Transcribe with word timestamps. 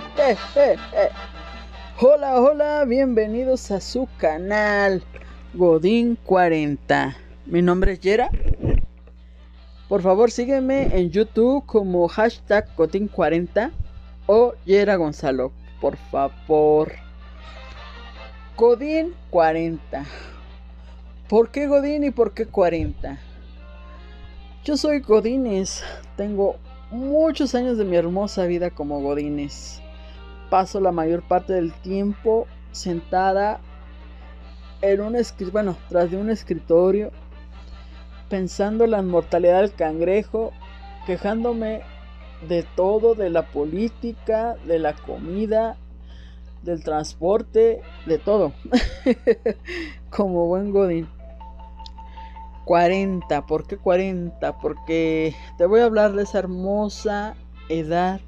Hola, 2.00 2.40
hola, 2.40 2.84
bienvenidos 2.86 3.70
a 3.70 3.80
su 3.80 4.08
canal 4.16 5.02
Godín 5.52 6.16
40. 6.24 7.16
Mi 7.46 7.60
nombre 7.60 7.92
es 7.92 8.00
Yera. 8.00 8.30
Por 9.88 10.02
favor, 10.02 10.30
sígueme 10.30 10.98
en 10.98 11.10
YouTube 11.10 11.64
como 11.66 12.08
hashtag 12.08 12.74
Godín 12.76 13.08
40 13.08 13.72
o 14.26 14.54
Yera 14.64 14.96
Gonzalo. 14.96 15.52
Por 15.80 15.96
favor. 15.96 16.92
Godín 18.56 19.14
40. 19.30 20.04
¿Por 21.28 21.50
qué 21.50 21.66
Godín 21.66 22.04
y 22.04 22.10
por 22.10 22.32
qué 22.32 22.46
40? 22.46 23.18
Yo 24.64 24.76
soy 24.76 25.00
Godínez. 25.00 25.82
Tengo 26.16 26.56
muchos 26.90 27.54
años 27.54 27.76
de 27.76 27.84
mi 27.84 27.96
hermosa 27.96 28.46
vida 28.46 28.70
como 28.70 29.00
Godínez. 29.00 29.82
Paso 30.50 30.80
la 30.80 30.92
mayor 30.92 31.22
parte 31.22 31.52
del 31.52 31.72
tiempo 31.72 32.46
sentada 32.72 33.60
en 34.82 35.00
un 35.00 35.16
bueno, 35.52 35.76
tras 35.88 36.10
de 36.10 36.16
un 36.16 36.30
escritorio, 36.30 37.10
pensando 38.28 38.84
en 38.84 38.92
la 38.92 39.00
inmortalidad 39.00 39.60
del 39.60 39.74
cangrejo, 39.74 40.52
quejándome 41.06 41.82
de 42.48 42.62
todo, 42.62 43.14
de 43.14 43.30
la 43.30 43.46
política, 43.46 44.56
de 44.66 44.78
la 44.78 44.94
comida, 44.94 45.76
del 46.62 46.82
transporte, 46.82 47.82
de 48.06 48.18
todo. 48.18 48.52
como 50.10 50.46
buen 50.46 50.72
Godín. 50.72 51.08
40. 52.64 53.46
¿Por 53.46 53.66
qué 53.66 53.76
40? 53.76 54.58
Porque 54.58 55.34
te 55.58 55.66
voy 55.66 55.80
a 55.80 55.84
hablar 55.84 56.12
de 56.12 56.22
esa 56.22 56.38
hermosa 56.38 57.34
edad 57.68 58.20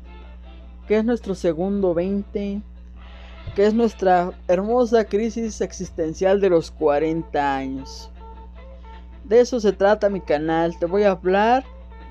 que 0.92 0.98
es 0.98 1.06
nuestro 1.06 1.34
segundo 1.34 1.94
20, 1.94 2.60
que 3.56 3.64
es 3.64 3.72
nuestra 3.72 4.38
hermosa 4.46 5.06
crisis 5.06 5.62
existencial 5.62 6.38
de 6.38 6.50
los 6.50 6.70
40 6.70 7.56
años. 7.56 8.10
De 9.24 9.40
eso 9.40 9.58
se 9.58 9.72
trata 9.72 10.10
mi 10.10 10.20
canal. 10.20 10.78
Te 10.78 10.84
voy 10.84 11.04
a 11.04 11.12
hablar 11.12 11.64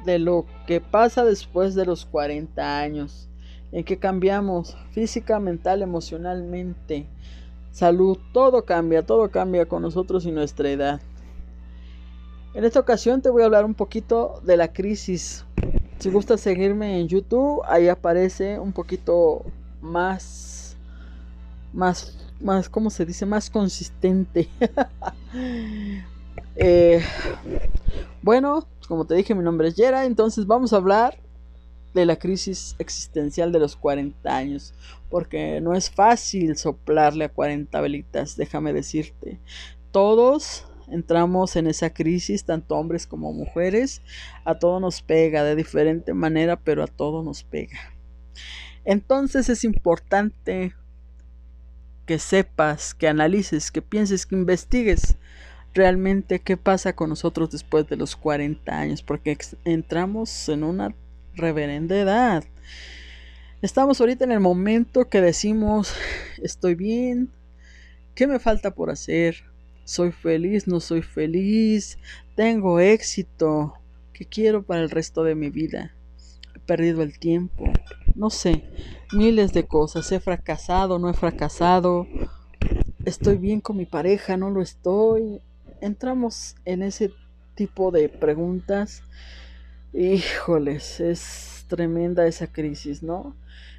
de 0.04 0.18
lo 0.18 0.48
que 0.66 0.82
pasa 0.82 1.24
después 1.24 1.76
de 1.76 1.86
los 1.86 2.08
40 2.08 2.80
años. 2.80 3.30
En 3.72 3.84
que 3.84 4.00
cambiamos 4.00 4.76
física, 4.90 5.40
mental, 5.40 5.84
emocionalmente. 5.84 7.06
Salud, 7.70 8.18
todo 8.34 8.66
cambia, 8.66 9.06
todo 9.06 9.30
cambia 9.30 9.68
con 9.68 9.84
nosotros 9.84 10.26
y 10.26 10.32
nuestra 10.32 10.72
edad. 10.72 11.02
En 12.56 12.66
esta 12.66 12.80
ocasión 12.80 13.22
te 13.22 13.30
voy 13.30 13.44
a 13.44 13.46
hablar 13.46 13.64
un 13.64 13.76
poquito 13.76 14.42
de 14.44 14.58
la 14.58 14.74
crisis. 14.74 15.46
Si 16.02 16.10
gustas 16.10 16.42
seguirme 16.42 17.00
en 17.00 17.08
YouTube, 17.08 17.62
ahí 17.68 17.88
aparece 17.88 18.58
un 18.58 18.74
poquito 18.74 19.46
más, 19.82 20.76
más, 21.74 22.18
más, 22.40 22.68
¿cómo 22.70 22.90
se 22.90 23.06
dice? 23.06 23.26
Más 23.26 23.50
consistente. 23.50 24.50
Eh, 26.58 27.02
bueno, 28.22 28.68
como 28.88 29.06
te 29.06 29.16
dije, 29.16 29.34
mi 29.34 29.42
nombre 29.42 29.70
es 29.70 29.76
Yera, 29.76 30.04
entonces 30.04 30.46
vamos 30.46 30.74
a 30.74 30.76
hablar 30.76 31.18
de 31.94 32.06
la 32.06 32.18
crisis 32.18 32.76
existencial 32.78 33.54
de 33.54 33.60
los 33.60 33.78
40 33.78 34.36
años, 34.36 34.74
porque 35.10 35.62
no 35.62 35.74
es 35.74 35.90
fácil 35.90 36.58
soplarle 36.58 37.24
a 37.24 37.30
40 37.30 37.80
velitas, 37.80 38.36
déjame 38.36 38.74
decirte. 38.74 39.40
Todos 39.92 40.66
entramos 40.90 41.56
en 41.56 41.68
esa 41.68 41.94
crisis, 41.94 42.46
tanto 42.46 42.76
hombres 42.76 43.08
como 43.08 43.34
mujeres, 43.34 44.02
a 44.46 44.60
todo 44.60 44.80
nos 44.80 45.02
pega 45.02 45.44
de 45.44 45.56
diferente 45.56 46.14
manera, 46.14 46.58
pero 46.58 46.84
a 46.84 46.88
todo 46.88 47.24
nos 47.24 47.44
pega. 47.44 47.80
Entonces 48.84 49.50
es 49.50 49.64
importante 49.64 50.74
que 52.06 52.20
sepas, 52.20 52.94
que 52.94 53.08
analices, 53.08 53.72
que 53.72 53.82
pienses, 53.82 54.26
que 54.26 54.36
investigues 54.36 55.18
realmente 55.74 56.40
qué 56.40 56.58
pasa 56.58 56.94
con 56.94 57.10
nosotros 57.10 57.52
después 57.52 57.88
de 57.88 57.96
los 57.96 58.16
40 58.16 58.78
años, 58.78 59.04
porque 59.04 59.38
entramos 59.64 60.50
en 60.50 60.64
una 60.64 60.96
reverenda 61.36 61.96
edad. 61.96 62.44
Estamos 63.62 64.02
ahorita 64.02 64.26
en 64.26 64.32
el 64.32 64.40
momento 64.40 65.08
que 65.08 65.22
decimos, 65.22 65.94
estoy 66.42 66.76
bien, 66.76 67.32
¿qué 68.16 68.28
me 68.28 68.40
falta 68.40 68.72
por 68.74 68.90
hacer? 68.90 69.51
Soy 69.84 70.12
feliz, 70.12 70.68
no 70.68 70.80
soy 70.80 71.02
feliz, 71.02 71.98
tengo 72.36 72.80
éxito, 72.80 73.74
¿qué 74.14 74.26
quiero 74.26 74.64
para 74.64 74.82
el 74.82 74.90
resto 74.90 75.24
de 75.24 75.36
mi 75.36 75.50
vida? 75.50 75.94
He 76.56 76.60
perdido 76.60 77.02
el 77.02 77.20
tiempo, 77.20 77.66
no 78.16 78.30
sé, 78.30 78.64
miles 79.14 79.54
de 79.54 79.66
cosas, 79.66 80.12
he 80.12 80.20
fracasado, 80.20 81.00
no 81.00 81.10
he 81.10 81.14
fracasado, 81.14 82.08
estoy 83.06 83.38
bien 83.38 83.62
con 83.62 83.78
mi 83.78 83.86
pareja, 83.86 84.38
no 84.38 84.50
lo 84.50 84.62
estoy. 84.62 85.42
Entramos 85.82 86.56
en 86.66 86.84
ese 86.84 87.12
tipo 87.56 87.92
de 87.92 88.10
preguntas. 88.10 89.04
Híjoles, 89.94 91.00
es 91.00 91.66
tremenda 91.68 92.28
esa 92.28 92.48
crisis, 92.48 93.04
¿no? 93.04 93.36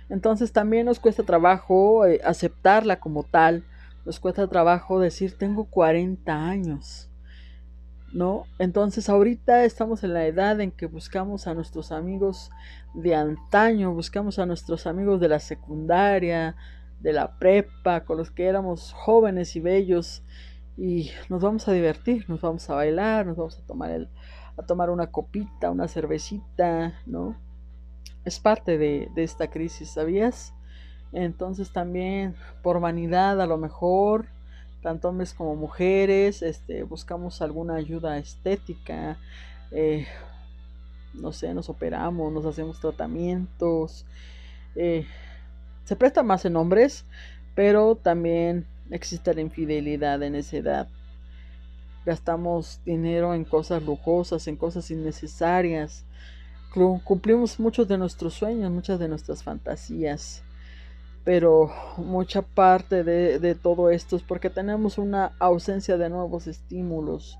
Entonces 0.08 0.52
también 0.52 0.86
nos 0.86 0.98
cuesta 1.00 1.22
trabajo 1.22 2.06
eh, 2.06 2.20
aceptarla 2.24 3.00
como 3.00 3.22
tal 3.22 3.64
nos 4.04 4.20
cuesta 4.20 4.46
trabajo 4.48 4.98
decir 5.00 5.36
tengo 5.38 5.64
40 5.64 6.48
años. 6.48 7.08
¿No? 8.12 8.44
Entonces 8.58 9.08
ahorita 9.08 9.64
estamos 9.64 10.04
en 10.04 10.12
la 10.12 10.26
edad 10.26 10.60
en 10.60 10.70
que 10.70 10.84
buscamos 10.84 11.46
a 11.46 11.54
nuestros 11.54 11.92
amigos 11.92 12.50
de 12.92 13.14
antaño, 13.14 13.94
buscamos 13.94 14.38
a 14.38 14.44
nuestros 14.44 14.86
amigos 14.86 15.18
de 15.18 15.28
la 15.28 15.38
secundaria, 15.38 16.54
de 17.00 17.14
la 17.14 17.38
prepa, 17.38 18.04
con 18.04 18.18
los 18.18 18.30
que 18.30 18.44
éramos 18.44 18.92
jóvenes 18.92 19.56
y 19.56 19.60
bellos 19.60 20.22
y 20.76 21.10
nos 21.30 21.42
vamos 21.42 21.66
a 21.69 21.72
divertir, 21.72 22.28
nos 22.28 22.42
vamos 22.42 22.69
a 22.69 22.74
bailar, 22.74 23.26
nos 23.26 23.36
vamos 23.36 23.58
a 23.58 23.66
tomar 23.66 23.90
el, 23.90 24.08
a 24.56 24.62
tomar 24.62 24.90
una 24.90 25.08
copita, 25.10 25.70
una 25.70 25.88
cervecita, 25.88 27.00
¿no? 27.06 27.36
Es 28.24 28.40
parte 28.40 28.78
de, 28.78 29.10
de 29.14 29.24
esta 29.24 29.48
crisis, 29.48 29.90
¿sabías? 29.90 30.54
Entonces 31.12 31.70
también 31.70 32.34
por 32.62 32.80
vanidad 32.80 33.40
a 33.40 33.46
lo 33.46 33.58
mejor, 33.58 34.26
tanto 34.82 35.08
hombres 35.08 35.34
como 35.34 35.54
mujeres, 35.54 36.42
este, 36.42 36.82
buscamos 36.82 37.42
alguna 37.42 37.74
ayuda 37.74 38.18
estética, 38.18 39.18
eh, 39.70 40.06
no 41.14 41.32
sé, 41.32 41.52
nos 41.54 41.68
operamos, 41.68 42.32
nos 42.32 42.46
hacemos 42.46 42.80
tratamientos. 42.80 44.06
Eh, 44.74 45.06
se 45.84 45.96
presta 45.96 46.22
más 46.22 46.44
en 46.46 46.56
hombres, 46.56 47.04
pero 47.54 47.96
también 47.96 48.66
existe 48.90 49.34
la 49.34 49.42
infidelidad 49.42 50.22
en 50.22 50.34
esa 50.34 50.56
edad. 50.56 50.88
Gastamos 52.06 52.80
dinero 52.84 53.34
en 53.34 53.44
cosas 53.44 53.82
lujosas, 53.82 54.48
en 54.48 54.56
cosas 54.56 54.90
innecesarias. 54.90 56.04
Cumplimos 57.04 57.60
muchos 57.60 57.86
de 57.86 57.98
nuestros 57.98 58.32
sueños, 58.32 58.72
muchas 58.72 58.98
de 58.98 59.06
nuestras 59.06 59.42
fantasías 59.42 60.42
pero 61.24 61.70
mucha 61.98 62.42
parte 62.42 63.04
de, 63.04 63.54
todo 63.54 63.90
esto 63.90 64.16
es 64.16 64.22
porque 64.22 64.50
tenemos 64.50 64.98
una 64.98 65.32
ausencia 65.38 65.96
de 65.96 66.08
nuevos 66.08 66.46
estímulos, 66.46 67.38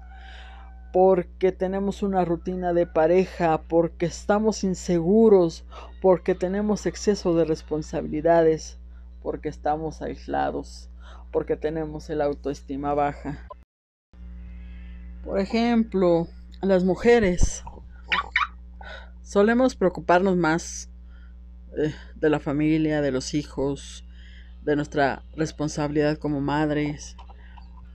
porque 0.93 1.51
tenemos 1.51 2.03
una 2.03 2.25
rutina 2.25 2.73
de 2.73 2.87
pareja, 2.87 3.63
porque 3.63 4.07
estamos 4.07 4.63
inseguros, 4.63 5.65
porque 6.01 6.35
tenemos 6.35 6.87
exceso 6.87 7.35
de 7.35 7.45
responsabilidades, 7.45 8.79
porque 9.23 9.49
estamos 9.49 10.01
aislados, 10.01 10.89
porque 11.33 11.57
tenemos 11.57 12.09
el 12.11 12.21
autoestima 12.21 12.95
baja. 12.95 13.49
Por 15.25 15.41
ejemplo, 15.41 16.29
las 16.61 16.85
mujeres 16.85 17.65
solemos 19.23 19.75
preocuparnos 19.75 20.37
más 20.37 20.92
de 21.75 22.31
la 22.31 22.41
familia, 22.41 23.01
de 23.01 23.13
los 23.13 23.35
hijos, 23.35 24.05
de 24.63 24.77
nuestra 24.77 25.23
responsabilidad 25.37 26.19
como 26.19 26.41
madres. 26.41 27.17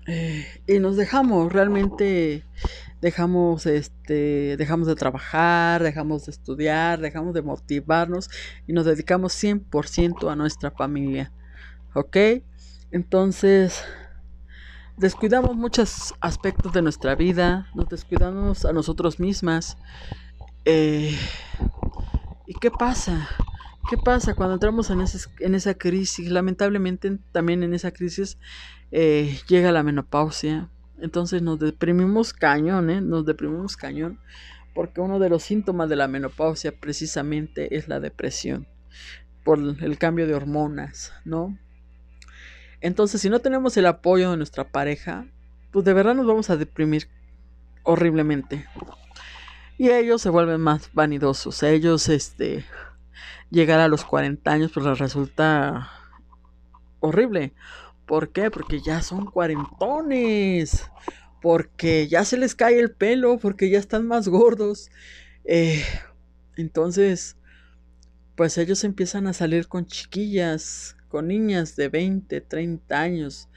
Eh, 0.07 0.45
y 0.67 0.79
nos 0.79 0.95
dejamos, 0.95 1.51
realmente 1.51 2.45
dejamos, 3.01 3.65
este, 3.65 4.55
dejamos 4.57 4.87
de 4.87 4.95
trabajar, 4.95 5.83
dejamos 5.83 6.25
de 6.25 6.31
estudiar, 6.31 6.99
dejamos 6.99 7.33
de 7.33 7.41
motivarnos 7.41 8.29
y 8.67 8.73
nos 8.73 8.85
dedicamos 8.85 9.33
100% 9.33 10.31
a 10.31 10.35
nuestra 10.35 10.71
familia. 10.71 11.31
¿Ok? 11.93 12.17
Entonces, 12.91 13.83
descuidamos 14.95 15.55
muchos 15.55 16.13
aspectos 16.21 16.71
de 16.73 16.81
nuestra 16.81 17.15
vida, 17.15 17.67
nos 17.75 17.89
descuidamos 17.89 18.65
a 18.65 18.71
nosotros 18.71 19.19
mismas. 19.19 19.77
Eh, 20.63 21.17
¿Y 22.45 22.53
qué 22.53 22.71
pasa? 22.71 23.27
¿Qué 23.89 23.97
pasa 23.97 24.35
cuando 24.35 24.55
entramos 24.55 24.89
en, 24.89 25.55
esa 25.55 25.73
crisis? 25.75 26.29
Lamentablemente 26.29 27.19
también 27.31 27.63
en 27.63 27.73
esa 27.73 27.91
crisis 27.91 28.37
eh, 28.91 29.39
llega 29.47 29.71
la 29.71 29.81
menopausia. 29.81 30.69
Entonces 30.99 31.41
nos 31.41 31.57
deprimimos 31.57 32.33
cañón, 32.33 32.89
¿eh? 32.89 32.99
Nos 32.99 33.25
deprimimos 33.25 33.77
cañón. 33.77 34.19
Porque 34.75 34.99
uno 34.99 35.19
de 35.19 35.29
los 35.29 35.43
síntomas 35.43 35.87
de 35.87 35.95
la 35.95 36.09
menopausia 36.09 36.73
precisamente 36.77 37.77
es 37.77 37.87
la 37.87 38.01
depresión. 38.01 38.67
por 39.45 39.59
el 39.59 39.97
cambio 39.97 40.27
de 40.27 40.33
hormonas, 40.33 41.13
¿no? 41.23 41.57
Entonces, 42.81 43.21
si 43.21 43.29
no 43.29 43.39
tenemos 43.39 43.77
el 43.77 43.85
apoyo 43.85 44.31
de 44.31 44.37
nuestra 44.37 44.65
pareja, 44.65 45.25
pues 45.71 45.85
de 45.85 45.93
verdad 45.93 46.15
nos 46.15 46.27
vamos 46.27 46.49
a 46.49 46.57
deprimir 46.57 47.07
horriblemente. 47.83 48.65
Y 49.77 49.89
ellos 49.91 50.21
se 50.21 50.29
vuelven 50.29 50.59
más 50.59 50.89
vanidosos. 50.91 51.63
Ellos, 51.63 52.09
este, 52.09 52.65
llegar 53.49 53.79
a 53.79 53.87
los 53.87 54.03
40 54.05 54.51
años, 54.51 54.71
pues 54.73 54.85
resulta 54.99 55.89
horrible. 56.99 57.53
¿Por 58.05 58.31
qué? 58.31 58.51
Porque 58.51 58.81
ya 58.81 59.01
son 59.01 59.25
cuarentones. 59.25 60.89
Porque 61.41 62.07
ya 62.07 62.25
se 62.25 62.37
les 62.37 62.55
cae 62.55 62.79
el 62.79 62.91
pelo. 62.91 63.37
Porque 63.37 63.69
ya 63.69 63.79
están 63.79 64.07
más 64.07 64.27
gordos. 64.27 64.89
Eh, 65.45 65.83
entonces, 66.55 67.37
pues 68.35 68.57
ellos 68.57 68.83
empiezan 68.83 69.27
a 69.27 69.33
salir 69.33 69.67
con 69.67 69.85
chiquillas, 69.85 70.95
con 71.09 71.27
niñas 71.27 71.75
de 71.75 71.89
20, 71.89 72.41
30 72.41 72.99
años. 72.99 73.49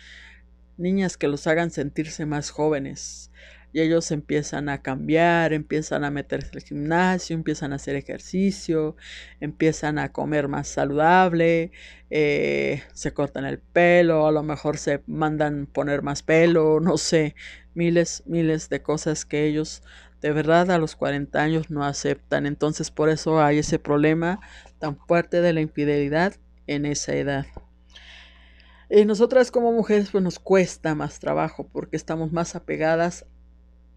Niñas 0.77 1.17
que 1.17 1.29
los 1.29 1.47
hagan 1.47 1.71
sentirse 1.71 2.27
más 2.27 2.51
jóvenes 2.51 3.31
y 3.73 3.81
ellos 3.81 4.11
empiezan 4.11 4.69
a 4.69 4.83
cambiar, 4.83 5.53
empiezan 5.53 6.05
a 6.05 6.11
meterse 6.11 6.51
al 6.55 6.63
gimnasio, 6.63 7.35
empiezan 7.35 7.73
a 7.73 7.77
hacer 7.77 7.97
ejercicio, 7.97 8.97
empiezan 9.41 9.99
a 9.99 10.13
comer 10.13 10.49
más 10.49 10.69
saludable, 10.69 11.73
eh, 12.11 12.83
se 12.93 13.13
cortan 13.13 13.45
el 13.45 13.59
pelo, 13.59 14.27
a 14.27 14.33
lo 14.33 14.43
mejor 14.43 14.79
se 14.79 15.03
mandan 15.07 15.67
poner 15.67 16.03
más 16.03 16.23
pelo, 16.23 16.81
no 16.81 16.97
sé, 16.97 17.35
miles, 17.75 18.23
miles 18.27 18.69
de 18.69 18.83
cosas 18.83 19.25
que 19.25 19.47
ellos 19.47 19.83
de 20.21 20.33
verdad 20.33 20.71
a 20.71 20.79
los 20.79 20.97
40 20.97 21.41
años 21.41 21.71
no 21.71 21.85
aceptan. 21.85 22.47
Entonces 22.47 22.91
por 22.91 23.09
eso 23.09 23.43
hay 23.43 23.59
ese 23.59 23.79
problema 23.79 24.41
tan 24.79 24.97
fuerte 24.97 25.41
de 25.41 25.53
la 25.53 25.61
infidelidad 25.61 26.35
en 26.67 26.87
esa 26.87 27.15
edad. 27.15 27.47
Y 28.89 29.05
nosotras 29.05 29.53
como 29.53 29.73
mujeres 29.73 30.11
pues 30.11 30.25
nos 30.25 30.41
cuesta 30.41 30.95
más 30.97 31.21
trabajo 31.21 31.69
porque 31.73 31.97
estamos 31.97 32.33
más 32.33 32.57
apegadas 32.57 33.25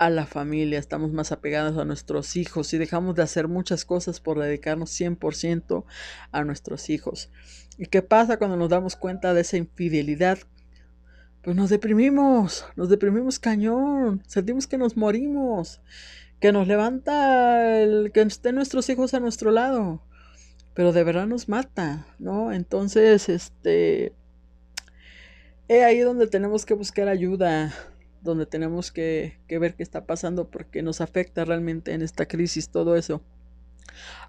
a 0.05 0.09
la 0.09 0.25
familia, 0.25 0.79
estamos 0.79 1.13
más 1.13 1.31
apegados 1.31 1.77
a 1.77 1.85
nuestros 1.85 2.35
hijos 2.35 2.73
y 2.73 2.77
dejamos 2.77 3.15
de 3.15 3.23
hacer 3.23 3.47
muchas 3.47 3.85
cosas 3.85 4.19
por 4.19 4.38
dedicarnos 4.38 4.91
100% 4.91 5.85
a 6.31 6.44
nuestros 6.44 6.89
hijos. 6.89 7.29
¿Y 7.77 7.85
qué 7.85 8.01
pasa 8.01 8.38
cuando 8.38 8.57
nos 8.57 8.69
damos 8.69 8.97
cuenta 8.97 9.33
de 9.33 9.41
esa 9.41 9.55
infidelidad? 9.55 10.39
Pues 11.41 11.55
nos 11.55 11.69
deprimimos, 11.69 12.65
nos 12.75 12.89
deprimimos 12.89 13.39
cañón, 13.39 14.21
sentimos 14.27 14.67
que 14.67 14.77
nos 14.77 14.97
morimos, 14.97 15.81
que 16.41 16.51
nos 16.51 16.67
levanta 16.67 17.81
el 17.81 18.11
que 18.11 18.21
estén 18.21 18.55
nuestros 18.55 18.89
hijos 18.89 19.13
a 19.13 19.21
nuestro 19.21 19.51
lado, 19.51 20.03
pero 20.73 20.91
de 20.91 21.03
verdad 21.05 21.27
nos 21.27 21.47
mata, 21.47 22.07
¿no? 22.19 22.51
Entonces, 22.51 23.29
este, 23.29 24.13
es 25.69 25.83
ahí 25.83 26.00
donde 26.00 26.27
tenemos 26.27 26.65
que 26.65 26.73
buscar 26.73 27.07
ayuda, 27.07 27.73
donde 28.24 28.46
tenemos 28.46 28.92
que, 28.92 29.40
ver 29.48 29.75
qué 29.75 29.84
está 29.84 30.06
pasando 30.06 30.50
porque 30.50 30.81
nos 30.81 31.02
afecta 31.02 31.46
realmente 31.46 31.94
en 31.94 32.02
esta 32.02 32.25
crisis 32.25 32.70
todo 32.70 32.96
eso, 32.96 33.22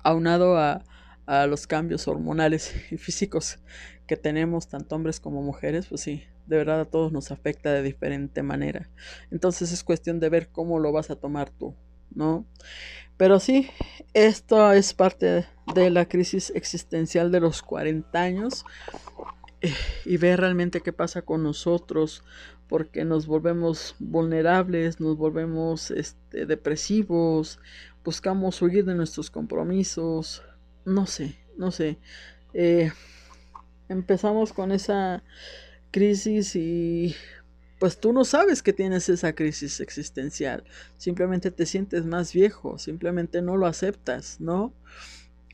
aunado 0.03 0.59
a, 0.59 0.85
a 1.27 1.47
los 1.47 1.67
cambios 1.67 2.07
hormonales 2.09 2.75
y 2.91 2.97
físicos 2.97 3.59
que 4.07 4.17
tenemos, 4.17 4.69
tanto 4.69 4.95
hombres 4.97 5.21
como 5.21 5.43
mujeres, 5.43 5.87
pues 5.87 6.03
sí, 6.03 6.25
de 6.47 6.59
verdad 6.59 6.81
a 6.81 6.85
todos 6.85 7.13
nos 7.13 7.31
afecta 7.31 7.73
de 7.73 7.83
diferente 7.83 8.43
manera. 8.43 8.91
Entonces 9.31 9.73
es 9.73 9.85
cuestión 9.85 10.21
de 10.21 10.29
ver 10.29 10.49
cómo 10.49 10.79
lo 10.79 10.93
vas 10.93 11.11
a 11.11 11.17
tomar 11.17 11.51
tú, 11.51 11.75
¿no? 12.15 12.47
Pero 13.17 13.39
sí, 13.41 13.71
esto 14.13 14.73
es 14.73 14.93
parte 14.93 15.47
de 15.75 15.91
la 15.91 16.07
crisis 16.07 16.53
existencial 16.55 17.31
de 17.31 17.41
los 17.41 17.63
40 17.63 18.21
años 18.21 18.65
eh, 19.61 19.73
y 20.05 20.17
ver 20.17 20.41
realmente 20.41 20.81
qué 20.81 20.93
pasa 20.93 21.23
con 21.23 21.43
nosotros, 21.43 22.25
porque 22.75 23.05
nos 23.05 23.29
volvemos 23.29 23.95
vulnerables, 24.01 24.99
nos 24.99 25.17
volvemos 25.17 25.93
este, 25.93 26.45
depresivos, 26.45 27.61
buscamos 28.05 28.61
huir 28.61 28.85
de 28.85 28.97
nuestros 28.97 29.31
compromisos, 29.31 30.43
no 30.85 31.07
sé, 31.07 31.39
no 31.57 31.71
sé. 31.71 31.99
Eh, 32.53 32.91
empezamos 33.89 34.53
con 34.53 34.73
esa 34.73 35.23
crisis 35.93 36.57
y 36.57 37.15
pues 37.79 38.01
tú 38.01 38.13
no 38.13 38.25
sabes 38.25 38.61
que 38.61 38.73
tienes 38.73 39.09
esa 39.09 39.37
crisis 39.37 39.79
existencial, 39.79 40.65
simplemente 40.97 41.53
te 41.53 41.67
sientes 41.67 42.05
más 42.05 42.33
viejo, 42.33 42.77
simplemente 42.79 43.41
no 43.41 43.57
lo 43.57 43.69
aceptas, 43.69 44.41
¿no? 44.41 44.75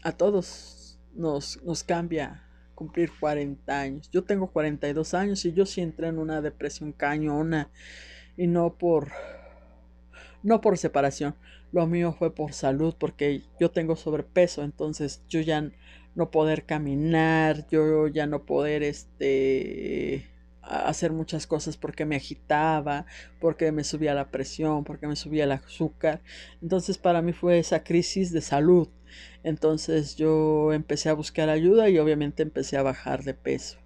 A 0.02 0.12
todos 0.12 0.98
nos, 1.14 1.62
nos 1.64 1.84
cambia 1.84 2.49
cumplir 2.80 3.10
40 3.20 3.78
años. 3.78 4.10
Yo 4.10 4.24
tengo 4.24 4.46
42 4.46 5.12
años 5.12 5.44
y 5.44 5.52
yo 5.52 5.66
sí 5.66 5.82
entré 5.82 6.08
en 6.08 6.18
una 6.18 6.40
depresión 6.40 6.92
cañona 6.92 7.70
y 8.38 8.46
no 8.46 8.78
por 8.78 9.12
no 10.42 10.62
por 10.62 10.78
separación. 10.78 11.34
Lo 11.72 11.86
mío 11.86 12.14
fue 12.18 12.34
por 12.34 12.54
salud 12.54 12.94
porque 12.98 13.42
yo 13.60 13.70
tengo 13.70 13.96
sobrepeso, 13.96 14.62
entonces 14.62 15.22
yo 15.28 15.42
ya 15.42 15.70
no 16.14 16.30
poder 16.30 16.64
caminar, 16.64 17.66
yo 17.68 18.08
ya 18.08 18.26
no 18.26 18.46
poder 18.46 18.82
este 18.82 20.29
hacer 20.70 21.12
muchas 21.12 21.46
cosas 21.46 21.76
porque 21.76 22.04
me 22.04 22.16
agitaba, 22.16 23.06
porque 23.40 23.72
me 23.72 23.84
subía 23.84 24.14
la 24.14 24.30
presión, 24.30 24.84
porque 24.84 25.06
me 25.06 25.16
subía 25.16 25.44
el 25.44 25.52
azúcar. 25.52 26.22
Entonces 26.62 26.98
para 26.98 27.22
mí 27.22 27.32
fue 27.32 27.58
esa 27.58 27.82
crisis 27.82 28.32
de 28.32 28.40
salud. 28.40 28.88
Entonces 29.42 30.16
yo 30.16 30.72
empecé 30.72 31.08
a 31.08 31.14
buscar 31.14 31.48
ayuda 31.48 31.88
y 31.88 31.98
obviamente 31.98 32.42
empecé 32.42 32.76
a 32.76 32.82
bajar 32.82 33.24
de 33.24 33.34
peso. 33.34 33.78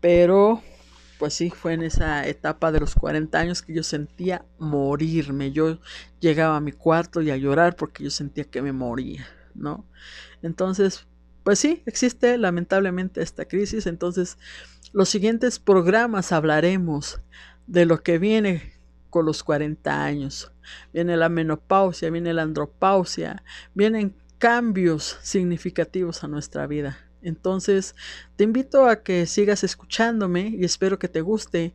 Pero 0.00 0.62
pues 1.18 1.34
sí, 1.34 1.50
fue 1.50 1.74
en 1.74 1.82
esa 1.82 2.26
etapa 2.26 2.70
de 2.70 2.80
los 2.80 2.94
40 2.94 3.38
años 3.38 3.62
que 3.62 3.74
yo 3.74 3.82
sentía 3.82 4.44
morirme. 4.58 5.50
Yo 5.52 5.80
llegaba 6.20 6.56
a 6.56 6.60
mi 6.60 6.72
cuarto 6.72 7.20
y 7.20 7.30
a 7.30 7.36
llorar 7.36 7.76
porque 7.76 8.04
yo 8.04 8.10
sentía 8.10 8.44
que 8.44 8.62
me 8.62 8.72
moría, 8.72 9.26
¿no? 9.54 9.84
Entonces, 10.42 11.06
pues 11.42 11.58
sí, 11.58 11.82
existe 11.86 12.38
lamentablemente 12.38 13.20
esta 13.20 13.46
crisis. 13.46 13.86
Entonces, 13.86 14.38
los 14.92 15.08
siguientes 15.08 15.58
programas 15.58 16.32
hablaremos 16.32 17.20
de 17.66 17.86
lo 17.86 18.02
que 18.02 18.18
viene 18.18 18.72
con 19.10 19.26
los 19.26 19.42
40 19.42 20.04
años. 20.04 20.52
Viene 20.92 21.16
la 21.16 21.28
menopausia, 21.28 22.10
viene 22.10 22.32
la 22.32 22.42
andropausia, 22.42 23.42
vienen 23.74 24.14
cambios 24.38 25.18
significativos 25.22 26.24
a 26.24 26.28
nuestra 26.28 26.66
vida. 26.66 26.98
Entonces, 27.22 27.94
te 28.36 28.44
invito 28.44 28.86
a 28.86 29.02
que 29.02 29.26
sigas 29.26 29.64
escuchándome 29.64 30.48
y 30.48 30.64
espero 30.64 30.98
que 30.98 31.08
te 31.08 31.20
guste 31.20 31.74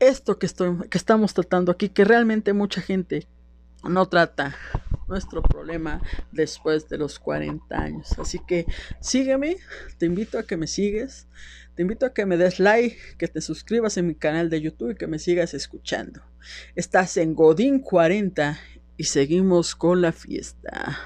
esto 0.00 0.38
que, 0.38 0.46
estoy, 0.46 0.88
que 0.88 0.98
estamos 0.98 1.34
tratando 1.34 1.72
aquí, 1.72 1.88
que 1.88 2.04
realmente 2.04 2.52
mucha 2.52 2.80
gente 2.80 3.26
no 3.84 4.06
trata 4.06 4.56
nuestro 5.08 5.42
problema 5.42 6.02
después 6.32 6.88
de 6.88 6.98
los 6.98 7.18
40 7.18 7.76
años. 7.76 8.18
Así 8.18 8.38
que 8.46 8.66
sígueme, 9.00 9.56
te 9.98 10.06
invito 10.06 10.38
a 10.38 10.42
que 10.44 10.56
me 10.56 10.66
sigues, 10.66 11.26
te 11.74 11.82
invito 11.82 12.06
a 12.06 12.12
que 12.12 12.26
me 12.26 12.36
des 12.36 12.58
like, 12.60 12.96
que 13.18 13.28
te 13.28 13.40
suscribas 13.40 13.96
en 13.96 14.06
mi 14.06 14.14
canal 14.14 14.50
de 14.50 14.60
YouTube 14.60 14.90
y 14.90 14.96
que 14.96 15.06
me 15.06 15.18
sigas 15.18 15.54
escuchando. 15.54 16.22
Estás 16.74 17.16
en 17.16 17.34
Godín 17.34 17.80
40 17.80 18.58
y 18.96 19.04
seguimos 19.04 19.74
con 19.74 20.02
la 20.02 20.12
fiesta. 20.12 20.98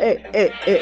Eh, 0.00 0.22
eh, 0.32 0.50
eh. 0.66 0.80